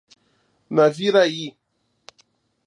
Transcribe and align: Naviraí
Naviraí 0.75 1.45